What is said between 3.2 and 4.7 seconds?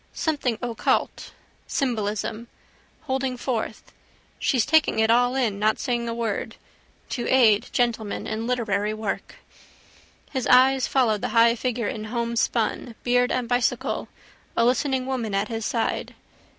forth. She's